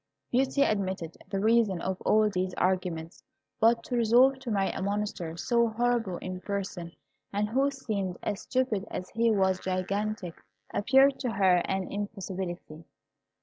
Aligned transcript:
Beauty 0.31 0.63
admitted 0.63 1.15
the 1.29 1.39
reason 1.39 1.79
of 1.79 2.01
all 2.01 2.27
these 2.27 2.55
arguments; 2.55 3.21
but 3.59 3.83
to 3.83 3.95
resolve 3.95 4.39
to 4.39 4.49
marry 4.49 4.71
a 4.71 4.81
monster 4.81 5.37
so 5.37 5.67
horrible 5.67 6.17
in 6.17 6.39
person 6.41 6.93
and 7.31 7.49
who 7.49 7.69
seemed 7.69 8.17
as 8.23 8.41
stupid 8.41 8.87
as 8.89 9.11
he 9.11 9.29
was 9.29 9.59
gigantic, 9.59 10.33
appeared 10.73 11.19
to 11.19 11.29
her 11.33 11.57
an 11.65 11.91
impossibility. 11.91 12.83